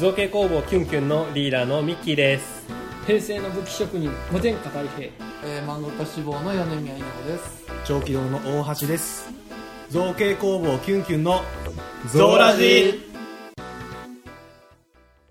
[0.00, 2.66] 造形工房キュンキュンのリーダーのミッキーです。
[3.06, 5.08] 平成の武器職人御前科大平。
[5.44, 7.66] えー、漫画家志望の米宮稲穂です。
[7.84, 9.30] 長期堂の大橋です。
[9.90, 11.42] 造形工房キュンキュンの
[12.10, 13.10] ゾーラジ。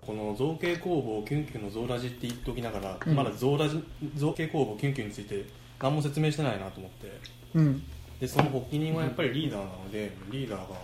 [0.06, 3.16] この造形工房キュンキュンのゾーラジって言っておきながら、うん。
[3.16, 3.82] まだゾーラジ
[4.14, 5.46] 造形工房キュンキュンについて
[5.82, 7.18] 何も説明してないなと思って。
[7.54, 7.82] うん。
[8.20, 10.76] でその発起人はやっぱりリーダーなのでリーダーが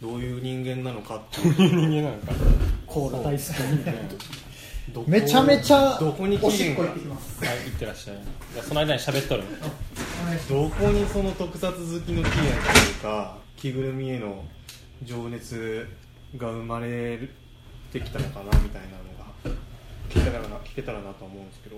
[0.00, 1.54] どういう人間なのかっていう。
[1.54, 2.32] 人間なのか。
[2.86, 4.00] コーラ大好きみたいな
[5.06, 6.82] めちゃめちゃどこにおしっこ。
[6.82, 8.16] 行ってきますはい行ってらっしゃい。
[8.52, 9.42] じゃあその間に喋っとる。
[10.48, 12.24] どこにその特撮好きの期限という
[13.02, 14.44] か着ぐるみへの
[15.02, 15.88] 情熱
[16.36, 17.18] が生まれ
[17.92, 19.56] てきたのかなみたいなのが
[20.10, 21.76] 聞けたらな聞けたらなと思うんですけど。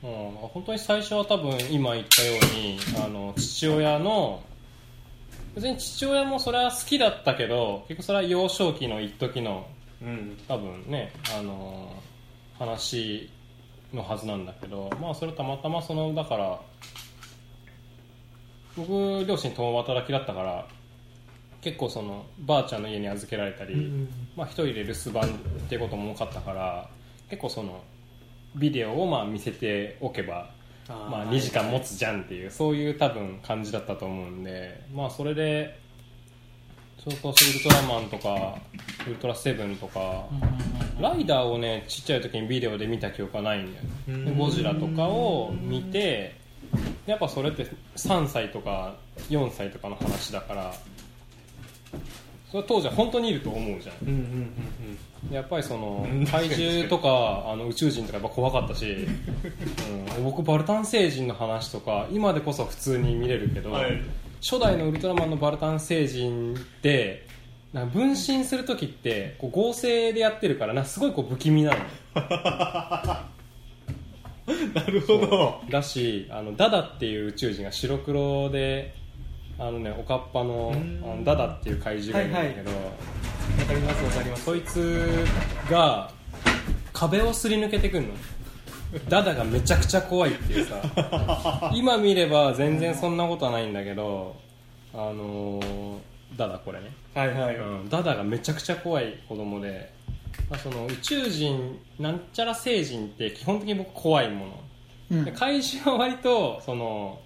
[0.00, 4.42] うん、本当に最初は多分今言ったようにあの父親の
[5.58, 9.66] 別に父親もそれは好きだったけど結局それは幼少期の一時の
[10.00, 10.38] うん。
[10.46, 11.92] 多分ねあの
[12.56, 13.28] 話
[13.92, 16.60] のはずなんだけどまあそれたまたまそのだから
[18.76, 20.66] 僕両親共働きだったから
[21.60, 23.74] 結構そのばあちゃんの家に預けられたり、
[24.36, 25.32] まあ、一人で留守番っ
[25.68, 26.88] ていうことも多かったから
[27.28, 27.82] 結構その
[28.54, 30.50] ビデオをまあ見せておけば
[30.88, 35.78] まあ、2時間持つじゃんっていうそういう多分感じだったと思うんでまあそれで
[37.04, 38.58] それこそウルトラマンとか
[39.06, 40.26] ウルトラセブンとか
[41.00, 43.84] ライダーをねちっちゃい時にビデオで見た記憶はないんだよ
[44.18, 44.30] ね。
[44.30, 46.36] でゴジラとかを見て
[47.06, 48.96] やっぱそれって3歳とか
[49.30, 50.74] 4歳とかの話だから
[52.50, 53.96] それ当時は本当にいると思うじゃん。
[54.02, 54.54] うんうんうん
[55.32, 56.24] やっぱりそのうん。
[56.26, 58.86] 怪獣とかあの宇宙人とかやっぱ怖かったし、
[60.16, 64.00] うん、僕バルタン星人の話とか今でこそ普通に見れるけど、はい。
[64.40, 67.26] 初代のウルトラマンのバルタン星人って
[67.92, 71.76] 分身する時ってこう合成でやってるからなすごいこう不気味なの。
[74.74, 75.60] なるほど。
[75.68, 78.94] だしあのダダっていう宇宙人が白黒で
[79.58, 81.02] あのねおかっぱのうん。
[81.04, 82.86] あのダダっていう怪獣がいるんだけど、わ
[83.66, 84.44] かりますわかります。
[84.44, 85.24] そいつ
[85.70, 86.10] が
[86.92, 88.14] 壁をすり抜けてくんの。
[89.08, 90.80] ダダがめちゃくちゃ怖いっていうさ。
[91.74, 94.36] 今見れば全然そんなことはないんだけど
[94.94, 95.98] あのー
[96.36, 99.92] ダダこれね、はいはい、うん、ダダがめちゃくちゃ怖い子供で、
[100.50, 104.60] まあ、その宇宙人なんちゃら星人って基本的に僕怖いもの。
[105.10, 105.24] うん。
[105.24, 107.20] で怪獣は割とその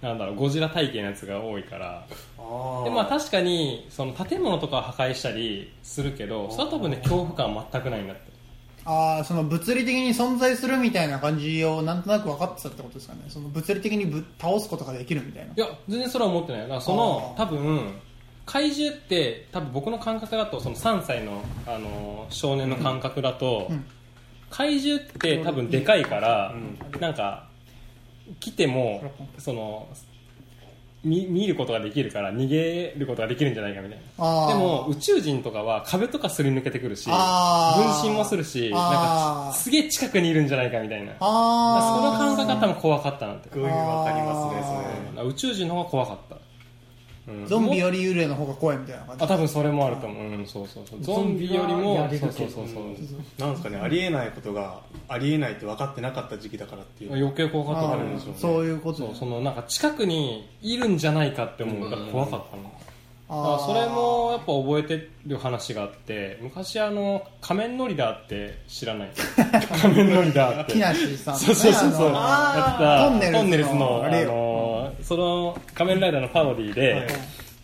[0.00, 2.06] なんだろうゴジラ体型のやつが多いから。
[2.38, 8.22] あでまあ確かにその建物とかは破壊したりするけどそれは多分ね恐怖感は全くないんだって。
[8.84, 13.20] ああその物理的に存在するみたいな感じをなんとなく分かってたってことですかね。
[13.28, 15.52] その物理的にぶ倒すことができるみたいな。
[15.54, 16.62] いや全然それは思ってない。
[16.62, 17.92] だからその多分
[18.46, 23.84] 怪獣って多分僕の感覚だとその3歳の、あのー少年の感覚だと、うん。
[24.50, 26.54] 怪獣って多分でかいから、
[26.94, 27.47] うなんか
[28.40, 29.02] 来ても
[29.38, 29.88] その
[31.04, 34.48] 見見ることができるから逃げることができるんじゃないかみたいな。
[34.48, 37.16] でも宇宙人とかは壁とかすり抜けてくるし分
[38.02, 41.12] 身もするしなんかすげえ近くにいるんじゃないかみたいな。
[41.12, 43.48] そあの感覚が多分怖かったなって。
[43.48, 46.40] こういうわかりますねそだから宇宙人の方が怖かった、うん
[47.46, 49.24] ゾンビもより幽霊の方が怖いみたいな感じ。
[49.24, 51.00] あ多分それもあると思う、うん、そうそうそう。
[51.02, 52.84] ゾンビよりもそうそうそうそう。
[53.38, 57.14] れなんですかねありえないことがありえないって分かってなかった時期だからっていう。
[57.16, 62.72] 余計怖かったんーですよねそういうことそうそのなんか近くにいるんじゃないかって思うから怖かったの、
[63.30, 69.10] あそれもやっぱ覚えてる話があって昔あの仮面ノリダーって知らない？
[69.82, 70.72] 仮面ノリダーって。
[70.72, 72.12] 木梨さんのねそうそうそうそう。
[72.14, 73.08] あやった。
[73.10, 74.47] トンネルズのトンネルズのあの
[75.08, 77.06] その仮面ライダーのパロディで、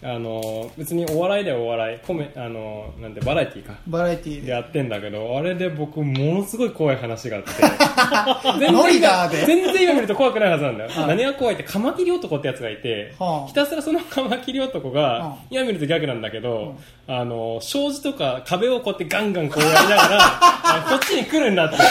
[0.02, 3.72] あの別にお笑いではお笑いコメあのなんてバラエティーか。
[3.72, 4.46] のバラエティーで。
[4.46, 7.50] でやってんだけどあれで僕ものすごい怖い話があって。
[8.60, 13.46] 全ノリダーで全然今見ると怖くないはずなんだよ、何が怖いってカマキリ男ってやつがいて、はあ。
[13.46, 15.36] ひたすらそのカマキリ男が、はあ。
[15.50, 16.76] 今見ると逆なんだけど、
[17.06, 19.98] あの障子とか壁をこうやってガンガンこうやりながら
[20.64, 21.76] あこっちに来るんだって。
[21.76, 21.86] めっ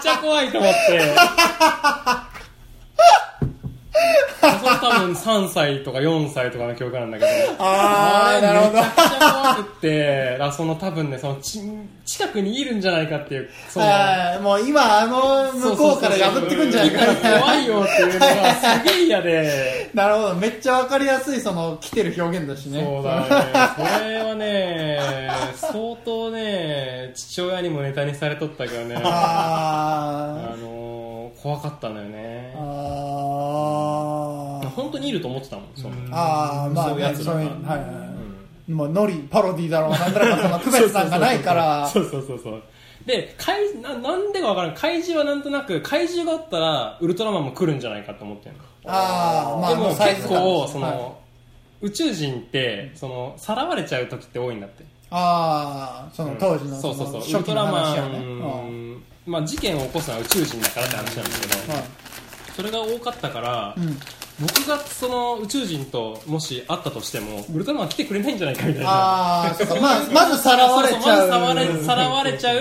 [0.00, 2.37] ちゃ怖いと思って
[4.40, 7.30] それ多分3歳とか4歳とかの記憶なんだけど。
[7.58, 11.60] ああれなるほどめちゃくちゃ怖くって だからその多分ねそのち
[12.04, 14.42] 近くにいるんじゃないかっていうそのはい。
[14.42, 17.38] もう今あの向こうから破ってくんじゃないか。
[17.40, 19.90] 怖いよっていうのがすげえ嫌で。
[19.94, 20.34] なるほど。
[20.34, 22.82] めっちゃわかりやすいその来てる表現だしね。
[22.84, 23.26] そうだね。
[23.98, 25.00] それはね
[25.56, 28.96] 相当ね父親にもネタにされとったけどね。
[29.04, 30.88] ああのー
[31.42, 32.52] 怖かったのよね。
[32.56, 33.37] ーあー
[34.82, 35.94] 本当にいると思ってたもんその。
[36.10, 37.38] ああそういうやつらが。
[37.38, 37.80] はいはいはい。
[38.68, 38.76] うん。
[38.76, 41.86] まあ、ノリパロディだろうなんだろうかその区別なんかないから。
[41.92, 42.62] そうそうそうそう
[43.06, 51.28] で怪ななんでかわからん怪獣はなんとなく怪獣があったらウルトラマンも来るんじゃないかと思ってるのああまあでも結構その、はい
[51.80, 61.84] 宇宙人ってそのさらわれちゃう時って多いんだってああその当時のそうそうそうウ初期のルトラマ話はねン、まあ、事件を起こすのは宇宙人だからって話なんですけど、うんはい
[62.56, 63.96] それが多かったから、うん
[64.40, 68.88] 僕がその宇宙人ともし会ったとしてもウルトラマン来てくれないんじゃないかみたいな。
[68.90, 71.28] あまず まずさらわれちゃう。
[71.28, 72.58] さらわれさらわれちゃう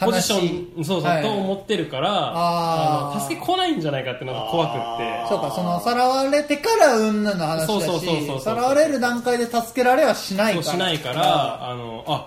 [0.00, 5.26] ポジションそうそう、はいと思ってるからあの助け来ないんじゃないかっていうのが怖くって。
[5.28, 8.38] そうかそのさらわれてからうんぬんの話だそうそうそうそうそう。
[8.38, 10.64] しさらわれる段階で助けられはしないから。
[10.64, 12.26] そうしないからあのあ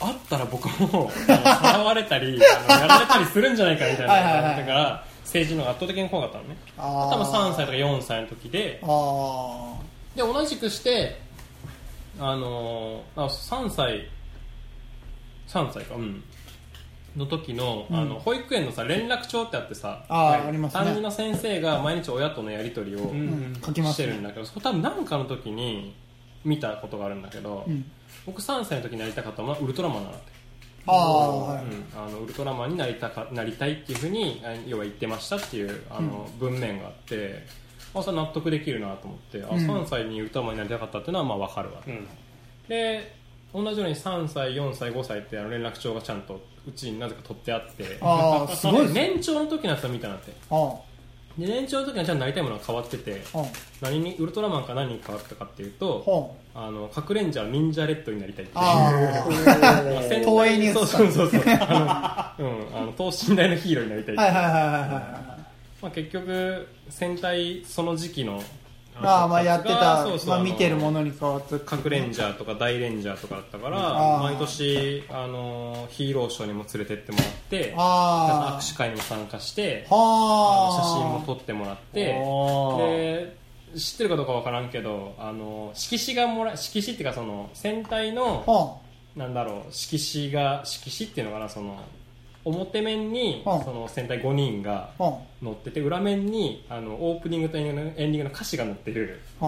[0.00, 2.46] あったら僕もさらわれたりや
[2.86, 6.56] られたりするんじゃないかみたいなはいはいから政治の方が圧倒的に怖かったのね。
[6.76, 8.80] 多分3歳とか4歳の時で。
[10.16, 11.20] で同じくして
[12.18, 14.08] あのあ3歳
[15.46, 16.24] 3歳かうん。
[17.16, 20.04] の時の,、あの保育園のさ連絡帳ってあってさ
[20.72, 25.94] 担任の先生が毎日親とのやり取りをしてるんだけど、そこ多分何かの時に
[26.44, 27.84] 見たことがあるんだけど、うん。
[28.24, 30.32] 僕3歳の時になりたかったのはウルトラマンだって、
[30.88, 31.64] ああはい。
[31.64, 37.44] うん、あのウルトラマンになりたかなりたいっていうふうにあ要は言ってましたっていうあの、文面があって
[37.94, 39.82] あそれ納得できるなと思ってあ、うん。
[39.82, 41.82] 3歳にウルトラマンになりたかったっていうのはまあ分かるわ、
[42.68, 43.16] で
[43.52, 47.98] 同じように3歳4歳5歳ってあの連絡帳がちゃんとうちになぜか取ってあって。
[48.00, 50.32] ああすごい 年長の時のやつを見たなって。
[50.50, 50.74] あ
[51.38, 53.44] で年長の時にはちゃんとなりたいものが変わっててああ
[53.80, 58.64] 何にウルトラマンか何に変わったかっていうとほうあの核レンジャー忍者レッドになりたいっていう。
[60.74, 61.42] そうそうそうそう。
[61.46, 64.28] あの、うん、あの等身大のヒーローになりたいっていう。
[64.28, 65.38] いはいはいはいは
[65.80, 68.42] まあ、結局戦隊その時期のい
[69.02, 70.02] ああまあやってた。
[70.02, 70.28] そうそう。
[70.30, 71.58] まあ見てるもののに変わって。
[71.60, 75.28] 核レンジャーとか大レンジャーとかだったから毎年あ。
[75.28, 83.36] のヒーローショーにも連れてってもらってあ握手会にも参加して写真も撮ってもらってあで
[83.76, 88.76] 知ってるかどうかわからんけどあの色紙がもら色紙っていうかその戦隊のは
[89.16, 91.78] なんだろう色紙が色紙っていうのかなその
[92.44, 99.20] 表面にはあその戦隊5人があは載ってて裏面にあのオープニングとエンディングのエンディングの歌詞が載ってる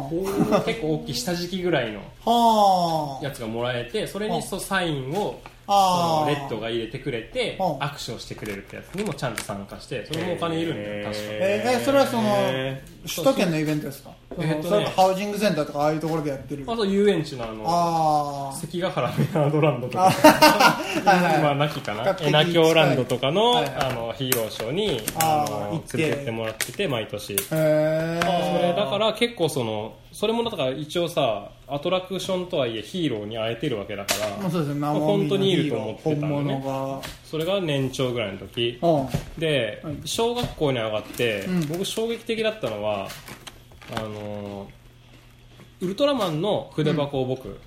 [0.66, 3.24] 結構大きい下敷きぐらいのあはあ。
[3.24, 11.22] やつがもらえてそれにそうサインをそのレッドが入れてくれてはあ握手をしてくれるってやつにもちゃんと参加してそれもお金いるんだよ確か。
[11.30, 14.10] えーえそれはそのへ首都圏のイベントですか？
[14.42, 16.64] えーとねそれかハウジングセンターとかああいうところでやってる。
[16.66, 20.06] あと遊園地のあのあ関ヶ原メナードランドとか。
[20.06, 20.10] あ
[21.10, 22.04] はいはい今なきかな。
[22.04, 23.74] 比較的エナ京ランドとかの,、はいはい。
[23.76, 25.98] あのヒーローショーにああのー行って。
[25.98, 27.32] 連れてってもらってて毎年。
[27.32, 28.26] へえそ
[28.62, 34.80] れだから結構そのそれもだから一応さアトラクションとはいえヒーローに会えてるわけだから、まあそうですね。
[34.80, 38.78] まあ本当にいると思ってたの本ね物それが年長ぐらいの時。
[38.82, 39.08] がうん。
[39.38, 39.94] ではい。
[40.04, 41.66] 小学校に上がって、うん。
[41.68, 43.08] 僕衝撃的だったのは
[43.96, 44.68] あの
[45.80, 47.58] ウルトラマンの筆箱を僕、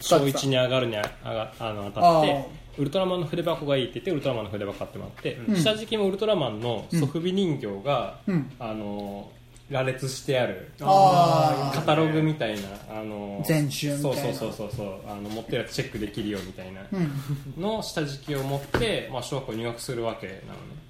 [0.00, 5.56] 小1に上がるにあがあの当たってウルトラマンの筆箱がいいって言ってウルトラマンの筆箱買ってもらって、うん。
[5.56, 8.52] 下敷きもウルトラマンのソフビ人形が、うん。
[8.58, 9.30] あの
[9.68, 14.14] 羅列してあるあカタログみたいなあの全集みたいな。
[14.14, 17.60] そうそうそうそうそうあの持ってるやつチェックできるよみたいなうん。
[17.60, 20.42] の下敷きを持って、まあ、小学校入学するわけなのね。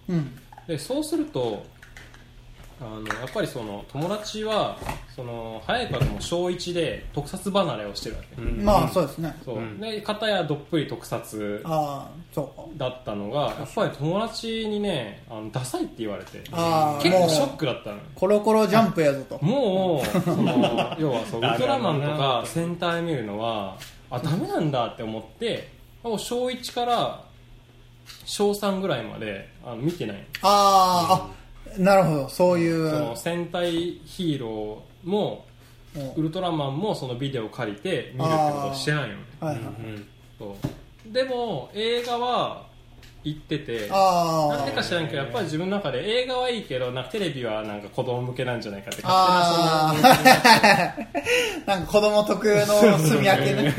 [0.09, 0.41] うん。
[0.67, 1.65] でそうすると
[2.79, 4.77] あのやっぱりその友達は
[5.15, 9.35] その早いからもう小1で特撮離れをしてるわけ、まあそうですね。
[9.45, 9.57] そう。
[9.57, 9.81] うん。
[9.81, 12.47] で片やどっぷり特撮ああそう。
[12.61, 17.99] かだったのがやっぱり友達にねあのダサいって言われてあー結構もうショックだったの。
[18.15, 19.43] コロコロジャンプやぞと。
[19.43, 23.77] もうその 要はそうウルトラマンとか戦隊見るのは
[24.11, 25.71] あダメなんだって思って
[26.03, 27.23] もう小1から
[28.27, 30.23] 小3ぐらいまであの見てない。
[30.43, 31.36] あーあ
[31.79, 32.91] なるほどそういう。
[32.91, 33.71] その戦隊
[34.05, 35.45] ヒーローも
[35.97, 39.23] もウルトラマンもそのビデオを借りて見るってことをしてないのね。
[39.41, 39.59] いはい。
[40.39, 40.57] そ
[41.09, 41.13] う。
[41.13, 42.67] でも映画は
[43.27, 53.55] 行っててあなんでかあ知らんけどやっぱり自分の中で映画はいいけどなんかテレビはなんか子供向けなんじゃないかってあ勝手なそんなあ なんか子供特有の住み分け。
[53.55, 53.73] ね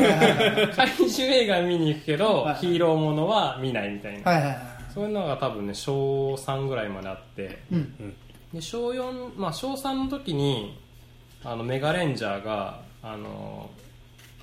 [0.75, 2.55] 怪獣映画見に行くけど、はい。
[2.55, 8.15] ヒーローものは見ないみたいな、はいはいはいそういうのが多分ね小3ぐらいまであってうん
[8.51, 10.79] で小4、まあ、小3の時に
[11.43, 13.69] あのメガレンジャーがあの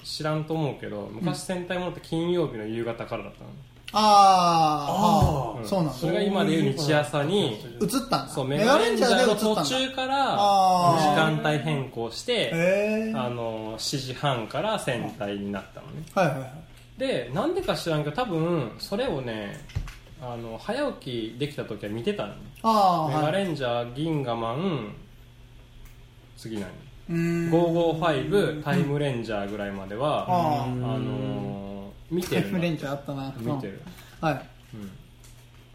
[0.05, 3.47] 知らんと思うけど昔戦隊ものって金曜日の夕方からだったの、
[3.95, 5.95] あーあー、うんそうなんだ。
[5.95, 8.29] それが今でいう日朝に映ったんだ。
[8.29, 10.37] そうメガレンジャーの途中から
[11.01, 13.13] 時間帯変更して。
[13.17, 16.51] あの7時半から戦隊になったのねはいはいはい。
[16.99, 19.65] でなんでか知らんけど多分それをね
[20.33, 22.41] あの早起きできた時は見てたのね。
[22.63, 23.33] ああ、メガはい。
[23.45, 24.95] レンジャー銀河マン
[26.37, 26.71] 次何？
[27.11, 27.53] うーん。
[27.53, 33.35] 555タイムレンジャーぐらいまではああのー見てるタイムレンジャーあったな。
[33.39, 33.81] 見てる、
[34.23, 34.29] うん。
[34.29, 34.49] はい。
[34.75, 34.91] うん。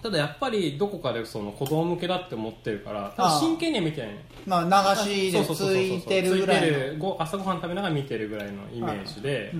[0.02, 6.72] ただやっぱりどこかでその子供向けだって思ってるから真剣には見てないねまあ、流しでついてるぐらい
[7.20, 9.54] 朝ごはん食べながら見てるぐらいのイメージで、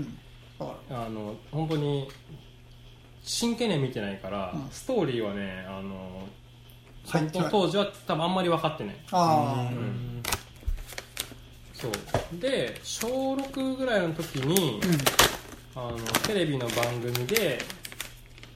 [0.60, 2.08] あの本当に
[3.30, 4.68] 真剣には見てないから、うん。
[4.72, 6.28] ストーリーはねあの
[7.52, 8.96] 当時は多分あんまり分かってない。
[9.12, 10.24] あうん。
[11.72, 11.92] そう。
[12.40, 14.82] で小6ぐらいの時に、
[15.76, 15.90] あ。
[15.90, 17.60] あのテレビの番組で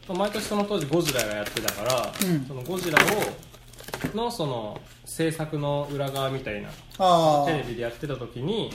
[0.08, 2.46] まあ毎年その当時ゴジラがやってたから、うん。
[2.48, 7.46] そのゴジラをのその制作の裏側みたいなああ。
[7.46, 8.72] テレビでやってた時に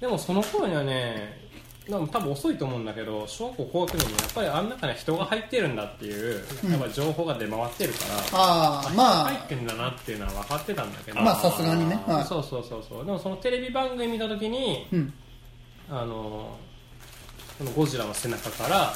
[0.00, 1.45] でもその頃にはね
[1.88, 12.02] 多分遅いと思うんだけど小学校高学年にやっぱりあん中には人が入ってるんだっていう、うんやっぱ情報が出回ってるから、あまあ、入ってんだなっていうのは分かってたんだけどまあさすがにね。
[12.06, 12.24] はい。
[12.24, 15.12] そうそうそうそうでもそのテレビ番組見た時にうん。
[15.88, 16.58] あの
[17.58, 18.92] このゴジラの背中から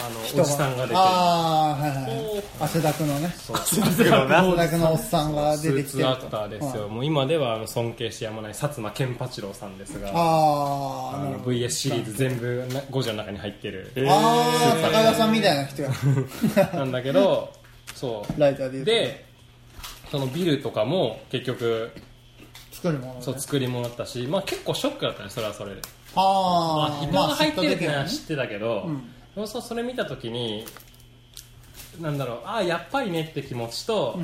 [0.00, 0.96] あの人おじさんが出て。
[0.96, 2.44] ああ、はいはい。
[2.60, 3.34] 汗だくのね。
[3.52, 6.10] 汗だくのおっさんがス出てきてると。
[6.10, 6.90] ーツアクターですよ、はい。
[6.90, 10.08] もう今では尊敬してやまない薩摩健八郎さんですが。
[10.08, 15.90] ああ、あの VS シリーズ全部なゴジラの中に入ってる、ああ、高田さんみたいな人が。
[16.78, 17.52] なんだけど
[17.94, 18.40] そう。
[18.40, 19.26] ライターでで
[20.10, 21.90] そのビルとかも結局
[22.70, 23.22] 作るものね。
[23.22, 25.80] そう作り物だったし、まあ、結構ショックだったねそれはそれで、
[26.14, 30.64] まあ、ああ、人が入ってるってのはまあ知ってたけど、うんでもそうそれ見た時に
[32.00, 34.18] なんだろうああやっぱりねって気持ちと、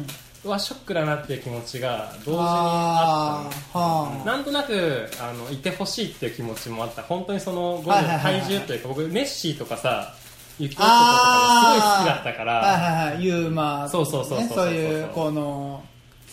[0.44, 4.24] うわショックだなっていう気持ちが同時にあった。
[4.24, 7.02] なんとなくあのいてほしいっていう気持ちもあった。
[7.02, 8.42] 本当にそのゴジラはいはいはいはい。
[8.42, 10.14] 体重というか僕ネッシーとかさ
[10.58, 15.84] 雪男とかがすごい好きだったから、はいはいはい、ユーマそうそうそうそうそうねそういう、この、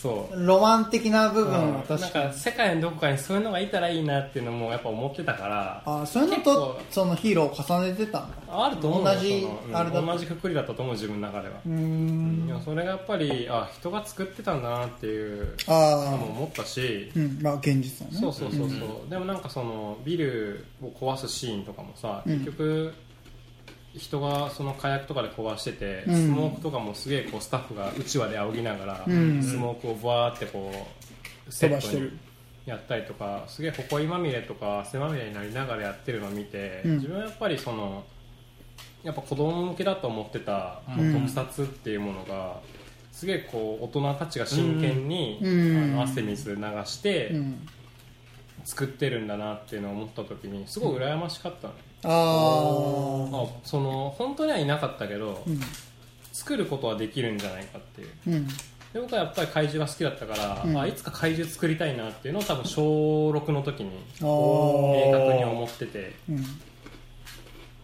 [0.02, 0.46] そう。
[0.46, 1.84] ロマン的な部分はなん。
[1.84, 2.30] 確かに。
[2.32, 8.28] か世界のどこかにそういうのがいたらいいなっていうのもやっぱ思ってたからあそういうのと、そのヒーローを重ねてた。
[8.50, 12.46] あると思うよ同じあれだ同じくくりだったと思う自分の中では、うーん。
[12.48, 18.20] いやそれがやっぱりあ人が作ってたんだなっていうあのも思ったしあ、うん、まあ現実だね。
[18.20, 18.76] そうそうそうそ
[19.08, 22.40] う、でもなんかそのビルを壊すシーンとかもさ、うん。
[22.40, 22.94] 結局
[23.96, 26.16] 人がその火薬とかで壊してて、うん。
[26.16, 29.44] スモークとかもすげえこうスタッフがうちわで仰ぎながら、うん。
[29.44, 30.72] スモークをバーってこ
[31.48, 32.12] うセットに
[32.66, 36.96] やったりとかすげえ埃まみれとか汗まみれになりながらやってるのを見て、うん。
[36.96, 38.04] 自分はやっぱりその
[39.04, 42.60] やっぱ子供向けだと思ってたうん特撮っていうものが、
[43.12, 45.84] すげえこう大人たちが真剣に、うん。
[45.84, 47.68] あの汗水流して、うん。
[48.64, 53.44] 作ってるんだなっていうのを思った時にすごい羨ましかったの、ああ。
[53.44, 55.60] あその本当にはいなかったけど、うん。
[56.34, 58.48] 作ることはできるんじゃないかっていううん。
[58.48, 58.54] で
[59.00, 63.90] 僕はやっぱり怪獣が好きだったから、うんあいつか怪獣作りたいなっていうのを多分小6の時に
[64.22, 65.50] あ明確にあ。
[65.50, 66.44] 思っててうん。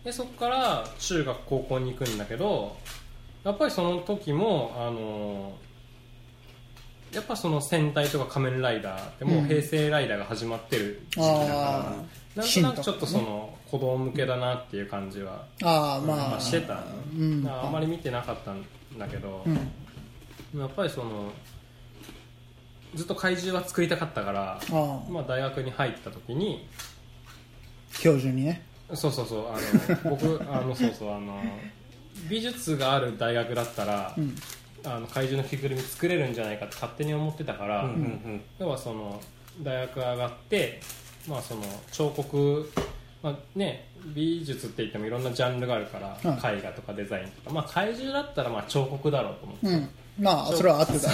[0.04, 2.78] でそこから中学高校に行くんだけど
[3.44, 5.54] やっぱりその時もあの
[7.14, 11.36] やっぱその戦隊とか仮面ライダーってもう平成ライダーが始まってる時期だか
[12.36, 12.44] ら。
[12.44, 16.18] なんとなくちょっとその子供向けだなっていう感じは、ああ、まあ。
[16.30, 16.84] まあ、してた、
[17.14, 17.44] うん。
[17.44, 18.64] まああんまり見てなかったん
[18.98, 19.50] だけど、う
[20.58, 20.60] ん。
[20.60, 21.32] やっぱりその
[22.96, 24.62] ずっと怪獣は作りたかったから。
[25.10, 26.68] まあ、大学に入った時に
[28.00, 28.64] 教授にね。
[28.94, 29.58] そうそうそうあ
[30.06, 31.42] の 僕あのそうそうあの
[32.30, 34.36] 美術がある大学だったら、うん。
[34.86, 39.22] あの怪獣の着ぐるみ作れるんじゃないかって勝手に思ってたから、うんうん要はその
[39.62, 40.80] 大学上がって、
[41.28, 42.72] まあ、その彫刻、
[43.24, 46.32] まあね、美術って言ってもいろんなジャンルがあるから、うん。
[46.32, 49.68] 絵画とかデザインとか、まあ、怪獣だったらまあ彫刻だろうと思って。
[49.68, 49.90] うん。
[50.20, 51.10] まあ、それは 合ってた。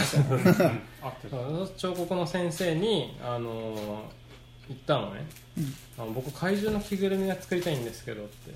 [1.77, 4.23] 彫刻の先生に、あのー
[4.67, 5.73] 言ったのね、うん。
[5.97, 8.51] あの僕怪獣の着ぐるみが作りたいんですけどって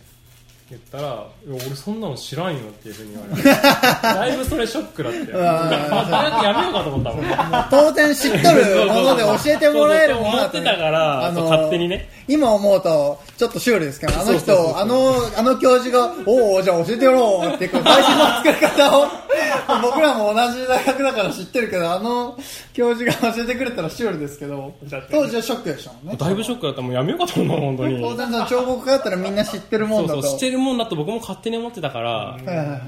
[0.71, 3.43] 言ったら「いや俺そんなの知らんよ」っていうふうに言われて。
[4.03, 5.69] だいぶそれショックだってわ
[6.09, 7.65] 大学やめようかと思ったもん。
[7.69, 12.09] 当然知っとるもので教えてもらえるものだ思ってたから、あの勝手にね。
[12.27, 19.07] 今思うと、ちょっとシュールですけど、あの人、あの、あの教授が、おお、じゃあ教えてやろうって、こう、最初の作り方を、
[19.81, 22.37] 僕らも同じ大学だから知ってるけど、あの
[22.73, 24.73] 教授が教えてくれたらシュールですけど、
[25.11, 26.15] 当時はショックでしたもんね。
[26.17, 26.81] だいぶショックだった。
[26.81, 28.01] もうやめようかと思う本当に。
[28.01, 30.21] 当然その彫刻家だったらみんな知ってるもんだと。
[30.21, 32.81] そうそうしてるもんだと僕も勝手に思ってたから、はいはいはい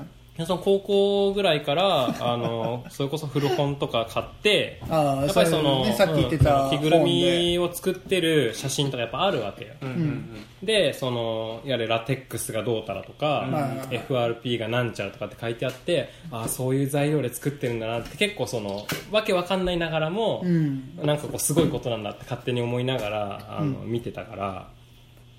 [0.45, 20.95] その高校ぐらいからあのそれこそ古本とか買って やっぱりそのそれねさっき言ってたうん着ぐるみを作ってる写真とかやっぱあるわけよ、んでそのやれラテックスがどうたらとか、うん FRP がなんちゃらとかって書いてあってああそういう材料で作ってるんだなって結構そのわけわかんないながらも、うん。
[21.01, 24.67] なんかこうすごいことなんだって勝手に思いながらあの、見てたから。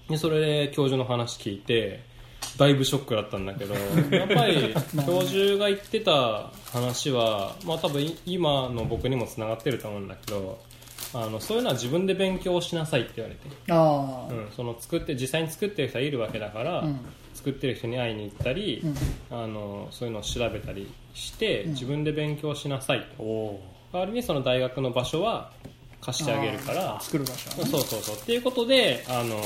[0.08, 2.00] でそれで教授の話聞いて
[2.56, 3.74] だいぶショックだったんだけど
[4.14, 4.74] やっぱり
[5.06, 10.58] 教授が言ってた話は、まあ、多分い今の僕にもつながってると思うんだけど
[11.14, 17.00] あのそういうのは自分で勉強しなさいって言われて、ああ、うん、その作って実際に作ってる人はいるわけだから、うん。
[17.34, 18.82] 作ってる人に会いに行ったり、
[19.30, 23.60] あのそういうのを調べたりして自分で勉強しなさいと、
[23.92, 25.50] 代わりにその大学の場所は
[26.00, 27.00] 貸してあげるから。
[27.00, 27.64] 作る場所はね。
[27.64, 28.16] そうそうそう。
[28.16, 29.40] っていうことであの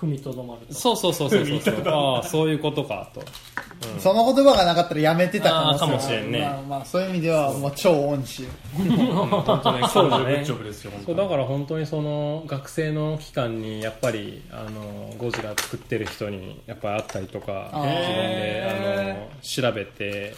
[0.00, 0.74] 踏みとどまると。
[0.74, 1.60] そうそうそうそうそう。
[1.60, 4.00] そうああそういうことかと、うん。
[4.00, 6.40] その言葉がなかったらやめてたかもしれんね。
[6.40, 8.46] まあまあ、そういう意味では、もう超恩師。
[8.76, 10.92] 本当ねそうだねグッジョブですよ。
[10.92, 20.34] 本当にそう だから本当にその学生の期間にやっぱりあのゴジラ作ってる人にやっぱり会ったりとかあー自分であの調べてやっ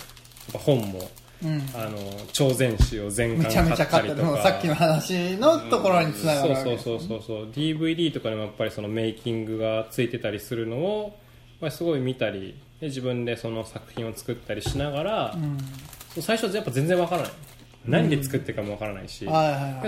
[0.55, 1.11] ぱ本も
[1.45, 1.63] うん。
[1.75, 1.99] あの
[2.33, 4.43] 超全集を全巻買勝ったりとか。
[4.43, 7.51] さっきの話のところにつながるわけそうそうそうそう。
[7.51, 11.17] DVD とかでもやっぱりそのメイキングがついてたりするのを、
[11.61, 15.59] まあ、すごい見たりで自分でその作品を作ったりしながら、うん。
[16.23, 17.33] 最初はやっぱ全然わからない。
[17.87, 19.27] 何で作ってるかもわからないし、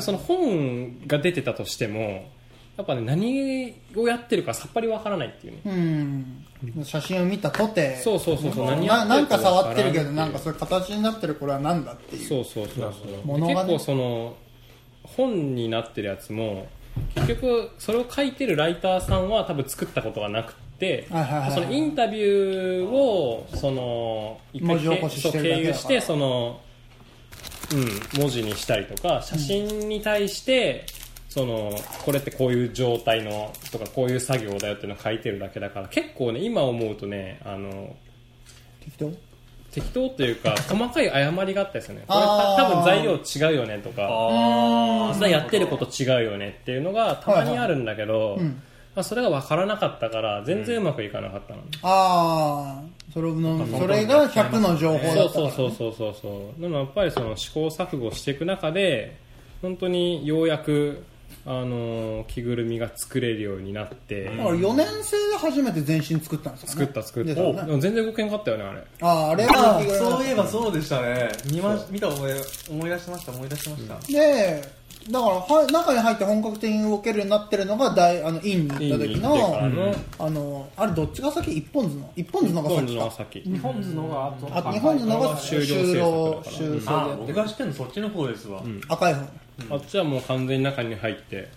[0.00, 2.30] その本が出てたとしても
[2.76, 5.60] やっぱね何をやってるかさっぱりわからないっていうね。
[5.64, 6.84] うん。
[6.84, 8.66] 写真を見たとて、そうそうそうそう。
[8.66, 12.28] 何やななんか触ってるけど、なんかそういう形になってるこれは何だっていう。
[12.28, 12.94] そうそうそう
[13.26, 13.40] そう。
[13.40, 13.54] ね。
[13.54, 14.36] 結構その
[15.02, 16.68] 本になってるやつも
[17.14, 26.60] 結局それを書いてるライターさんは多分作ったことがなくてはいはいそのインタビューをその一回経由してその、
[27.72, 27.76] う
[28.16, 30.84] ん、文字にしたりとか写真に対して、
[31.32, 31.72] その
[32.04, 37.96] これってこういう状態のとかこういう作業だよっていうのを書いてるだけだから結構ね今思うとねあの
[38.80, 39.10] 適当？
[39.70, 41.94] 適当というか 細かい誤りがあったですよ。
[41.94, 48.60] ねこれ多分材料違うよねとかあやってること違うよねっていうのがたまにあるんだけど、うん。
[48.94, 56.60] まあ、それが分からなかったから全然うまくいかなかったの、ああ、それの、それが100の情報だったからそうそうそうそうそう。
[56.60, 59.16] でもやっぱりその試行錯誤していく中で
[59.62, 61.04] 本当にようやく
[61.44, 66.86] あの着ぐるみが作れるようになって、だから4年生で初めて全身作ったんですかね。
[66.86, 68.84] 作った作った、でも全然動けんかったよねあれ。
[69.00, 71.30] ああ、あれあは、そういえばそうでしたね。
[71.50, 72.32] 見ま見た思い
[72.70, 74.62] 思い出しました思い出しました、で、
[75.10, 81.58] だからは中に入って本格的に動けるようになってるのが大あの院に行った時院に行ってからののあのあれどっちが先？
[81.58, 82.08] 一本図の？
[82.14, 83.40] 一本図のが今先の先。
[83.40, 87.06] 日本図のが後あ日本図のが終終了了制作だから。
[87.06, 89.20] 終了で僕が知ってるのそっちの方ですわ、赤い方
[89.70, 91.48] あっちはもう完全に中に入って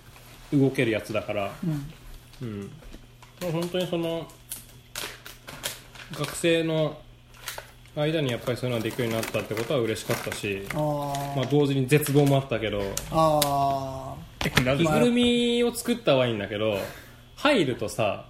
[0.53, 1.51] 動けるやつだから。
[1.63, 1.91] うん。
[2.41, 2.71] うん、
[3.41, 4.27] まあ本当にその
[6.17, 6.97] 学生の
[7.95, 12.81] 間にやっぱりそういうのができるようになったってことは嬉しかったし、まあ、同時に絶望もあったけど。
[13.11, 14.15] あ
[14.49, 16.77] 着ぐるみを作ったはいいんだけど
[17.35, 18.25] 入るとさ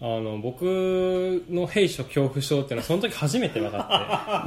[0.00, 0.62] あの僕
[1.50, 4.46] の兵所恐怖症っていうのはその時初めて分か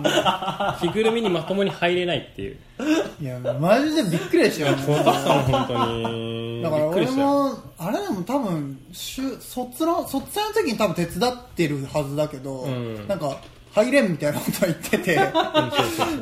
[0.79, 2.57] って 着ぐるみにまともに入れないっていう。
[2.79, 6.61] ーいやマジでびっくりでしたよ怖かったの本当に。
[6.63, 13.07] だから俺もあれでも多分しゅ卒論卒生の時に多分手伝ってるはずだけど、ん。
[13.07, 13.35] なんか
[13.73, 15.15] 入れんみたいなこと言ってて、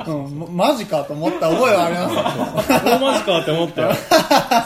[0.07, 2.69] うんマジかと思った覚えはあります。
[2.85, 3.91] 大マジかって思ったよ。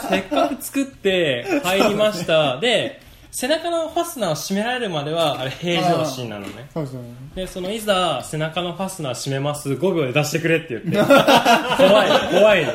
[0.08, 2.58] せっかく作って入りました。
[2.60, 3.03] で、
[3.34, 6.70] 背中のファスナーを閉められるまでは、あれ平常心なのね。
[6.72, 7.08] そうですよね。
[7.34, 10.90] で、そのいざ背中のファスナー閉めます、5秒で出してくれって言って。
[11.76, 12.72] 怖い、怖いの。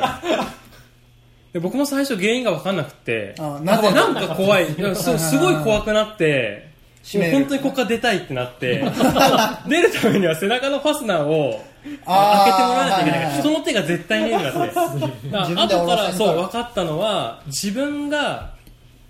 [1.54, 4.66] で僕も最初原因が分かんなくて、あなぜなんか怖い。
[4.94, 6.68] すすごい怖くなって、
[7.10, 8.84] 本当にここから出たいってなって、
[9.66, 13.20] 出るためには背中のファスナーを開けてもらわないといけない。
[13.20, 18.59] から、人の手が絶対見えるから自分で後からそう分かったのは、自分が、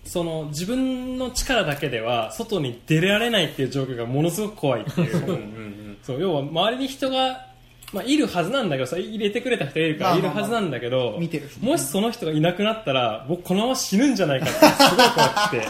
[0.04, 5.96] その自分の力だけでは外に出られないっていう状況がものすごく怖いっていう。
[6.02, 7.46] そう要は周りに人が、
[7.92, 11.20] まあ、いるはずなんだけどさ入れてくれた人がいるからいるはずなんだけど、
[11.60, 15.68] もしその人がいなくなったら僕このまま死ぬんじゃないかってすごい怖くて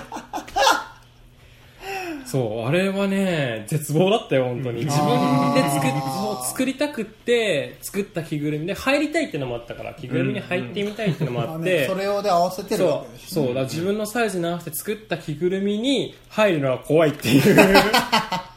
[2.31, 4.85] そうあれはね絶望だったよ本当に。
[4.85, 17.57] 自分で作う作りたくって作った着ぐるみで入りたいっていうのもあったから着ぐるみに入ってみたいっていうのもあって、それ用で合わせてるわそうけでしょそうだ自分のサイズに合わせて作った着ぐるみに入るのは怖いっていう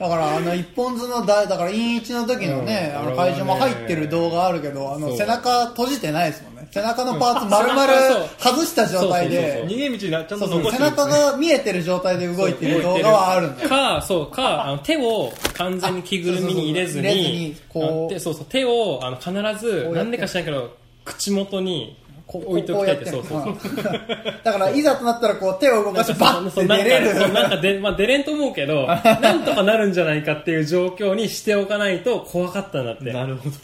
[0.00, 3.00] だからあの一本図のだだから陰一の時のね、うん。
[3.00, 6.66] あの会場も入ってる動画あるけどあの背中閉じてないですもんね。
[6.72, 7.86] 背中のパーツ丸々
[8.40, 9.62] 外した状態で。
[9.66, 14.26] 逃げ道になちゃん背中が見えてる状態で動いてる動画はあるんだよかそう。
[14.28, 17.82] かあの手を完全に着ぐるみに入れずにうそう。
[17.82, 20.70] そう手そうそう手をあの必ずなんでか知らんけど
[21.04, 21.94] 口元に
[22.30, 23.52] こ置いときたいってこそううそうそう。
[23.52, 23.58] うん。
[24.44, 33.12] だからいざとなったらこう手を動かしてバッてそうなんか出れるそうなんかで、まあ、出れんと思うけど なんとかなるんじゃないかっていう状況にしておかないと怖かったんだって。
[33.12, 33.56] なるほど。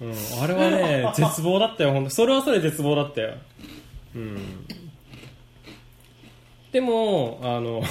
[0.00, 3.34] うん、あれはね 絶望だったよ本当それはそれ絶望だったよ。
[4.16, 4.38] うん。
[6.72, 7.82] でもあの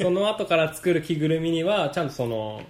[0.00, 2.60] その後から作る着ぐるみにはちゃんとその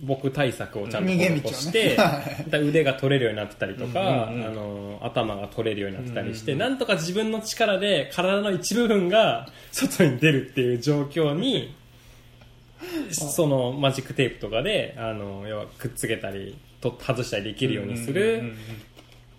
[0.00, 1.10] 僕対策をちゃんと
[1.52, 2.42] して、 はい。
[2.44, 4.46] また腕が取れるようになってたりとか、うんうんうん。
[4.46, 11.74] あの頭が取れるようになってたりして、なんとか自分の力で体の一部分が外に出るっていう状況に
[13.10, 18.56] そのマジックテープとかであの要はくっつけたりと外したりできるようにするうんうんうん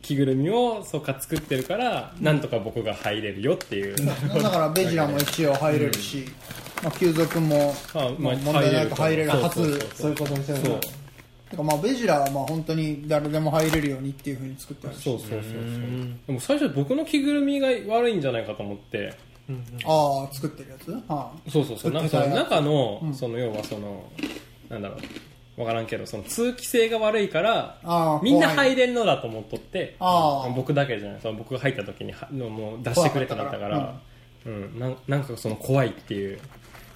[0.06, 4.13] 着ぐるみをそうか作ってるから、なんとか僕が入れるよっていう、だ
[4.52, 6.26] からベジラも一応入れるし、
[6.84, 10.80] まあ、急族もあまあ問題なく入れるはずそういうことにせるそう。
[11.50, 15.52] てかまあベジラはまあ本当に誰でも入れるようにっていうふうに作ってあるしそうそうそうそう。
[15.52, 16.26] うん。
[16.26, 19.14] でも最初僕の着ぐるみが悪いんじゃないかと思って。
[19.86, 20.92] ああ作ってるやつ？
[21.08, 21.92] はそうそうそう。
[21.92, 23.14] なんか中の、うん。
[23.14, 24.12] その要はその
[24.70, 24.96] なんだろ
[25.58, 25.62] う。
[25.62, 30.50] わからんけどその通気性が悪いからああみんな入れんのだと思っとってああ。
[30.50, 31.22] 僕だけじゃない。
[31.22, 33.96] その僕が入った時にはのもう出してくれってなったから。
[34.46, 34.80] うん。
[34.80, 36.40] なんなんかその怖いっていう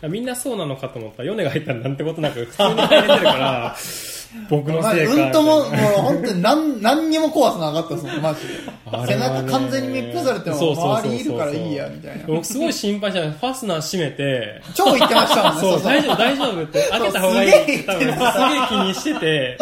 [0.07, 3.75] みんなそうなのかと思ったら米が入ったらなんてことなく普通に入れてるから
[4.47, 8.53] 僕のまあせいかうんとももう本当に何何にも怖さなかったですもんマジで。
[9.07, 10.57] 背中完全に密封されても
[11.01, 12.23] 周りいるからいいやみたいな。
[12.27, 17.49] 僕すごい心配したのファスナー閉めて超言ってましたもんねそう、そう大丈夫、大丈夫って、開けた方がいい。
[17.49, 18.17] って、多分、すげえ
[18.69, 19.57] 気にしてて、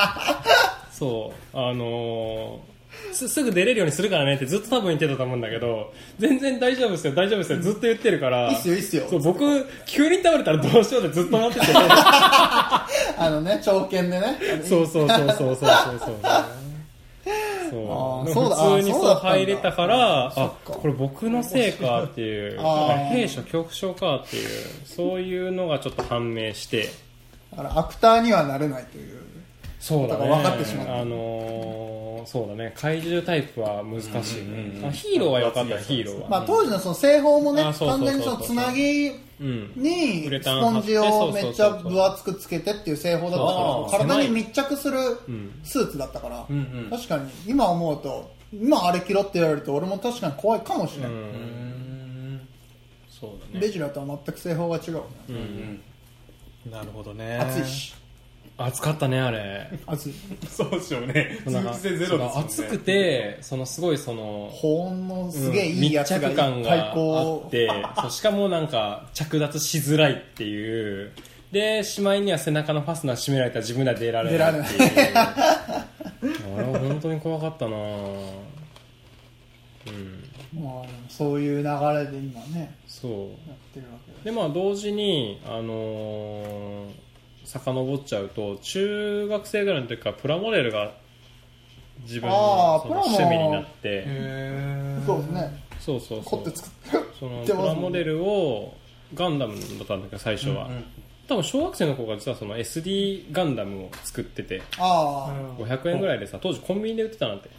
[0.92, 2.71] そう、あのー
[3.12, 9.06] す、すぐ出れるようにするからねってずっと多分言ってたと思うんだけど、全然大丈夫ですよ、大丈夫ですよ、ずっと言ってるから、いいっすよいいっすよ。
[9.08, 12.86] そう、僕、急に倒れたらどうしようってずっと思ってて、 あ
[13.18, 14.38] のね長剣でね。
[14.64, 15.98] そうそうそうそうそうそう。
[15.98, 16.18] そう。
[17.70, 19.36] そうあーでそうだも普通にそうあーそうだったんだ。
[19.36, 20.72] 入れたから、あそっか。
[20.74, 22.88] これ僕のせいかっていう、あー。
[22.88, 24.48] だから兵所恐怖症かっていう、
[24.84, 26.90] そういうのがちょっと判明して、
[27.50, 29.22] だからアクターにはなれないという
[29.82, 30.20] そうだね。
[30.20, 32.72] だから分かってしまったあのー、そうだね。
[32.76, 34.14] 怪獣タイプは難しいね。
[34.14, 34.22] うんう
[34.74, 36.28] んうんあヒーローは良かったよ、ヒーローは。
[36.28, 39.08] まあ当時のその製法もね完全にそのつなぎ
[39.40, 39.72] うん。
[39.74, 45.60] にスポンジをめっちゃ分厚くつけてっていう製法だったから体に密着するん。
[45.64, 46.90] スーツだったからうんうん。
[46.90, 52.48] 確かに今思うと今あれ着ろって言われると俺も確かに怖いかもしれない、うん。
[53.10, 53.60] そうだね。
[53.60, 55.80] ベジラとは全く製法が違うね、
[56.70, 57.38] なるほどね。
[57.38, 57.94] 熱いし
[58.58, 59.70] 暑かったね、あれ。
[59.86, 60.14] 熱い。
[60.48, 62.32] そうでしょうね通気性ゼロですよね。
[62.36, 66.94] 暑くて、そのすごいその、保温のすげえうんいいやつが密着感があ
[67.46, 71.12] ってそうしかもなんか着脱しづらいっていう。
[71.50, 74.90] でしまいには背中のファスナー閉められたら自分では出られないっていう。
[75.14, 75.84] あ
[76.22, 77.76] れは本当に怖かったな。
[77.76, 77.80] う
[79.90, 80.22] ん。
[80.54, 83.10] まあそういう流れで今ねそう。
[83.10, 86.90] やってるわけでまあ同時にあのー、
[87.52, 90.92] 遡っちゃうと中学生ぐらいの時からプラモデルが
[92.02, 93.06] 自分のそのプラモ。
[93.06, 93.70] 趣味になって。
[93.84, 95.64] へそうですね。
[95.78, 96.40] そうそうそう。
[96.42, 98.74] 凝って作ってるそのプラモデルを
[99.14, 100.70] ガンダムだったんだけど最初は、
[101.28, 107.50] 多分小学生の子が実はその SD ガンダムを作っててああ、500円ぐらいでさ当時コンビニで売ってたなんて。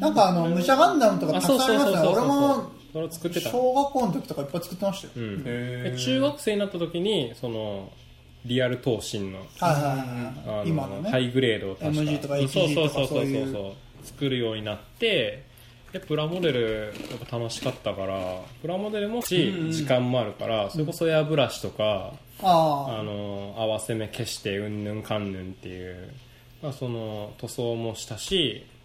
[0.00, 1.98] なんかあの武者ガンダムとかたくさんありますね。
[2.08, 3.50] 俺もそれを作ってた。
[3.50, 5.96] 小学校の時とかいっぱい作ってましたよ、うん。
[5.96, 7.92] 中学生になった時にその
[8.46, 11.10] リアル闘神のあはいの今のね。
[11.10, 14.06] ハイグレードを確 MG とかそう HG とかそうそうそうそうそう。
[14.06, 15.44] 作るようになって
[15.92, 26.12] でプラモデルやっぱ楽しかったからプラモデルもし、うんうん時間もあるからそれこそエアブラシとか、ああの合わせ目消してうんぬんかんぬんっていう、
[26.62, 28.75] まあ、その塗装もしたしあ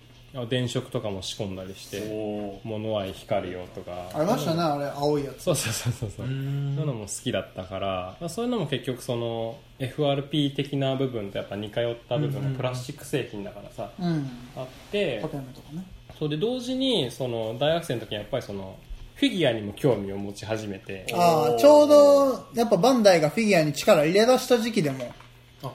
[0.50, 4.10] 電飾とかも仕込んだりしてお「物は光るよ」とか。
[4.14, 5.44] あありましたねあれ青いやつ。
[5.44, 6.26] そうそうそうそうそう。
[6.26, 14.30] そういうのも好きだったから、まあ、そういうのも結局その FRP 的な部分とやっぱ似通った部分がプラスチック製品だからさ、うん。
[14.56, 15.84] あってポテムとかね。
[16.18, 18.78] それで同時にその大学生の時にやっぱりその
[19.16, 25.14] フフィギュアにも興味を持ち始めてああ、ちょうど、やっぱバンダイがフィギュアに力入れ出した時期でも、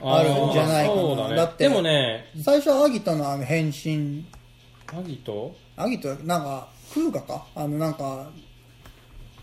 [0.01, 1.01] あるんじゃないかな。
[1.01, 1.35] そうだね。
[1.37, 4.25] だってでもね最初はアギトのあの変身、
[4.95, 5.55] アギト？
[5.75, 7.45] アギト、なんか、風画か？
[7.55, 8.27] あの、なんか、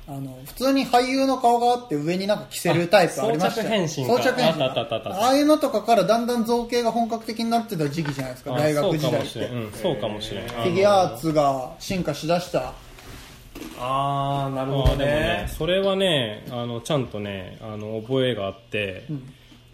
[0.07, 3.95] あの、普通に俳優の顔があって上になんか着せるタイプありました装着変身か。
[3.95, 9.51] 装着変身ああいうのとかからだんだん造形が本格的になってた時期じゃないですか、あ大学時代って。
[9.83, 12.75] そうかもしれん、うん、フィギュアーツが進化しだした。
[13.79, 15.07] ああなるほどね。
[15.07, 19.07] ねそれはねあのちゃんとねあの覚えがあって、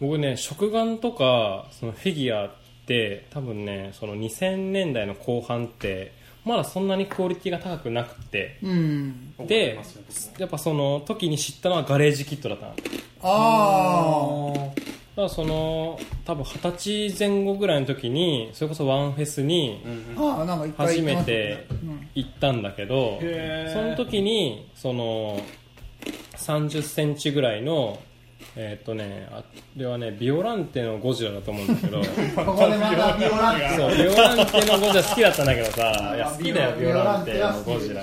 [0.01, 2.51] 僕ね食玩とかそのフィギュア
[2.83, 6.13] って多分ねその2000年代の後半って
[6.45, 8.59] まだそんなにクオリティが高くなくて。
[8.63, 9.35] うん。
[9.47, 9.79] で
[10.39, 12.75] やっぱその時に知ったのはガレージキットだったの。
[12.75, 12.83] だ
[13.23, 14.53] あ
[15.17, 19.83] からその多分二十歳前後ぐらいの時にそれこそワンフェスに
[20.77, 21.67] 初めて
[22.15, 23.19] 行ったんだけど、
[23.73, 25.41] その時にその
[26.37, 27.99] 30センチぐらいの
[28.57, 29.43] えーっとねあ
[29.77, 31.99] れはねビオランテのゴジラだと思うんだけど。
[31.99, 32.05] う ん
[32.47, 38.03] ここでまたビオランテそうビオランテのゴジラ好きだったんだけどさいや好きだよビビオオランテのゴジラ。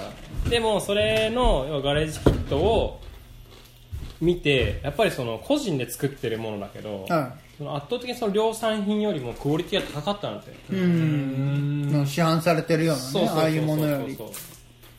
[0.50, 3.02] でもそれの要はガレージキットを
[4.22, 10.52] 見てやっぱりその個人で作ってるものだけど、はその圧倒的にその量産品よりもクオリティが高かったなんて。
[10.52, 10.54] い。
[10.72, 11.92] うん。
[11.92, 14.16] の市販されてるようなね、ああいうものより。
[14.16, 14.30] そう。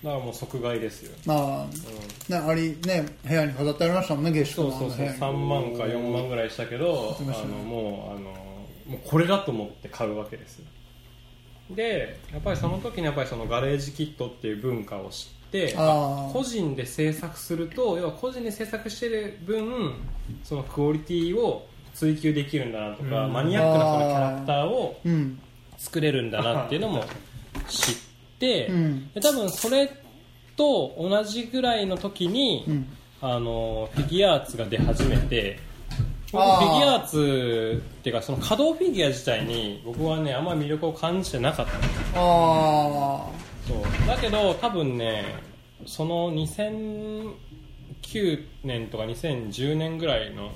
[0.02, 1.16] だからもう即買いですよ。
[1.26, 5.18] まあ、ね、あり、ね、部屋に飾ってありましたもんね、下宿のあそうそうそうの部屋に。
[5.18, 8.30] 3万か4万ぐらいしたけどあのもうあの
[8.86, 10.66] もうこれだと思って買うわけですよ。
[11.70, 15.74] でやっぱりその時にやっぱりそのガレージキットっていう文化を知って
[16.32, 19.92] 個人で制作すると要は個人で制作してる分
[20.44, 23.32] そのクオリティを追求できるんだなとか、うん。
[23.32, 25.40] マニアックなそのキャラクターをうん。
[25.78, 27.04] 作れるんだなっていうのも
[27.68, 28.07] 知って、
[28.66, 29.12] うん。
[29.12, 29.90] で多分それ
[30.56, 32.86] と同じぐらいの時に、うん。
[33.20, 35.58] あのフィギュアーツが出始めて
[36.30, 41.72] 僕フィギュアーツっていうかその可動フィギュア自体に僕はねあんまり魅力を感じてなかった。
[41.72, 41.80] の
[42.14, 43.26] あ
[43.66, 44.06] そう。
[44.06, 45.24] だけど多分ね
[45.86, 47.34] その2009
[48.62, 50.52] 年とか2010年ぐらいの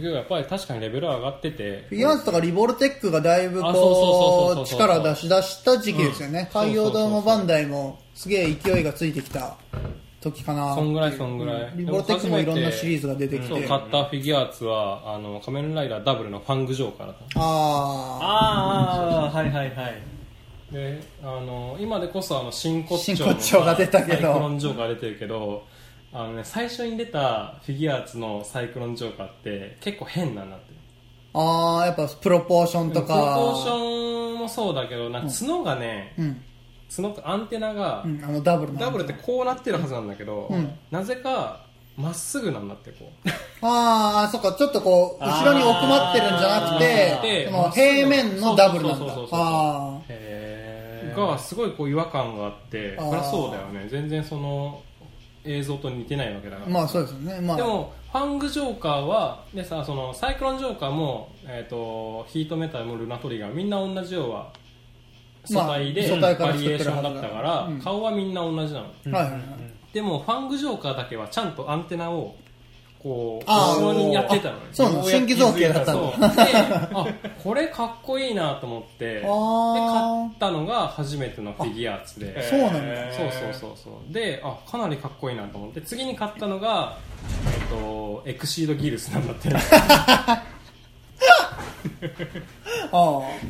[0.00, 1.86] 時はやっぱり確かにレベルは上がってて。
[1.88, 6.50] フィギュアーツとかリボルテックがだいぶこう、力出し出した時期ですよね。
[6.52, 9.56] うん海洋堂もバンダイもすげえ勢いがついてきた
[10.20, 10.74] 時かな。
[10.74, 11.78] そんぐらいそんぐらい、うん。
[11.78, 13.48] リボルテックもいろんなシリーズが出てきて。
[13.48, 17.40] そう買ったフィギュアーツはあの仮面ライダーダブルのファングジョーカーだった。
[17.40, 17.42] あ
[18.22, 20.02] ああはいはいはい。
[20.72, 24.22] であの今でこそあの真骨頂真骨頂が出たけど。
[24.22, 25.64] サイクロンジョーカー出てるけど
[26.14, 30.72] あの、ね、最初に出たフィギュアーツのサイクロンジョーカーって結構変なんだって。
[31.34, 31.40] あ。
[31.40, 33.06] ああ、やっぱプロポーションとか。
[33.06, 36.40] プロポーションもそうだけどなんか角がね、うん。
[36.94, 40.78] 角アンテナが、うん、あのダブルのダブルってこうなってるはずなんだけど、うん。
[40.92, 43.28] なぜかまっすぐなんだってこう。
[43.62, 46.86] ああ、そっか、ちょっとこう、後ろに奥まってるんじゃなくて、
[47.22, 48.98] でその平面のダブルなんだ。
[48.98, 49.40] そうそうそうそう。
[49.40, 50.44] あへ
[51.14, 53.88] がすごいこう違和感があってそりゃそうだよね。
[53.88, 54.82] 全然その
[55.44, 56.70] 映像と似てないわけだからあ。
[56.70, 57.40] まあそうですよね。
[57.40, 57.56] まあ。
[57.56, 64.52] でもファングジョーカーはでさそのサイクロンジョーカーも、えー、とヒートメタルもルナトリガーみんな同じようは
[65.44, 69.42] 素体でまあバリエーションだったから、うん顔はみんな同じなの、はいはいはい。
[69.92, 72.36] でもファングジョーカーだけはちゃんとアンテナを
[73.04, 76.10] こう後ろにやってたのそう新規造形だったの。
[76.10, 76.16] で
[76.56, 77.06] あ
[77.44, 79.20] これかっこいいなと思って。
[79.20, 79.30] で買っ
[80.40, 82.42] たのが初めてのフィギュアーツで。
[82.48, 83.12] そうなんだ。
[83.12, 84.12] そうそうそうそう。
[84.12, 85.82] であかなりかっこいいなと思って。
[85.82, 86.96] 次に買ったのが、
[87.52, 90.42] えっとエクシードギルスなんだってあ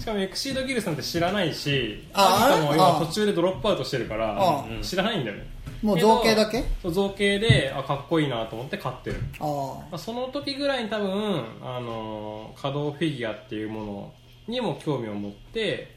[0.01, 5.47] しかもエクシードギルスなんて知らないしああれ今途中でドロップアウトしてるから知らないんだよね
[5.83, 6.65] もう造形だけ？
[6.83, 9.45] そう造形であかっこいいなと思って買ってるあ。
[9.45, 14.13] あまあその時ぐらいに多分、あのー、稼働フィギュアっていうもの
[14.49, 15.95] にも興味を持って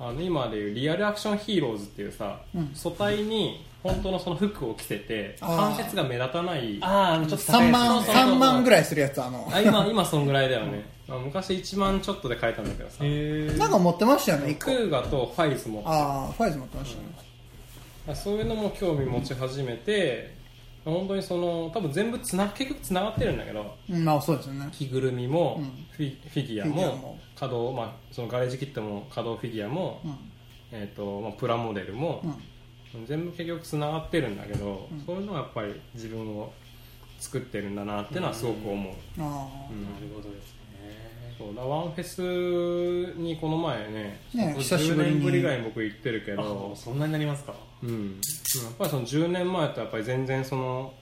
[0.00, 7.60] あの今でいうリアルアクションヒーローズっていうさ、うん素体に本当のその服を着せて関節が目立たないあああのちょっとあ。
[7.60, 9.48] 3万、そうそうそう三万ぐらいするやつ、あの。
[9.52, 14.72] あ今今そんぐらいだよね、まあ昔1万ちょっとで買えたんだけどさへなんか持ってましたよね、一ク個。
[14.72, 17.27] ーガとファイズもああ、ファイズ持ってましたね。
[18.14, 20.36] そういうのも興味持ち始めて
[20.84, 24.68] 本当にその多分全部つな結局つながってるんだけどうん、まあそうですよね。
[24.72, 30.16] 着ぐるみも、うんフィフィギュアもフィギュアも稼働、まあ、そのガレージキットも稼働フィギュアも、うん。
[30.70, 32.22] えーとまあ、プラモデルも
[32.94, 33.06] う、ん。
[33.06, 36.52] 全部結局つながってるんだけど、そういうのはやっぱり自分を
[37.18, 39.70] 作ってるんだなっていうのはすごく思う、ああ。
[39.70, 40.57] うんなるほどですね
[41.38, 45.16] そうだワンフェスにこの前ねねそう久しぶりに。
[45.16, 48.20] 10年ぶりぐらいに僕行ってるけあど、そんなになりますかうん、
[48.64, 50.92] やっぱりその10年前とやっぱり全然その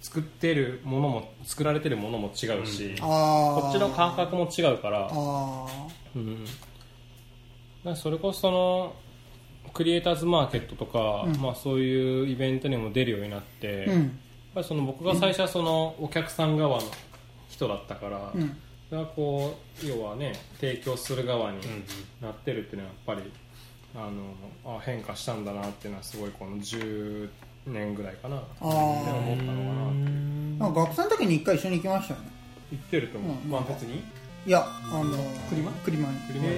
[0.00, 5.00] 作ってるものも作られてるものも違うし、ああこっちの感覚も違うから。
[5.06, 5.66] ああ
[6.14, 6.18] う
[7.90, 8.94] ん、それこそその
[9.72, 11.36] クリエイターズマーケットとか、うん。
[11.40, 14.18] まあ、そういうイベントにも出るようになって、やっうん
[14.54, 16.86] ぱりその僕が最初はそのお客さん側の
[17.48, 18.56] 人だったから、うん
[18.90, 21.58] それはこう要はね提供する側に
[22.20, 23.32] なってるっていうのはやっぱり
[23.94, 24.10] あ
[24.68, 27.30] のあ変化したんだなっていうのはすごいこの10
[27.66, 28.38] 年ぐらいかな。
[28.38, 29.74] ってあ思ったあのか
[30.58, 32.26] ななんか学生の時に一回一緒に行きましたよね。
[32.72, 33.50] 言ってると思う、うん。
[33.52, 34.02] ワンフェスに？
[34.46, 35.04] いやあの
[35.48, 36.48] クリマクリマにクリマ